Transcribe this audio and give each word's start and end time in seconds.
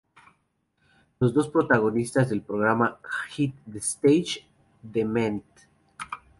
Los 1.19 1.31
dos 1.31 1.47
protagonizan 1.49 2.25
el 2.31 2.41
programa 2.41 2.97
"Hit 3.29 3.53
the 3.71 3.77
Stage" 3.77 4.43
de 4.81 5.05
Mnet. 5.05 5.43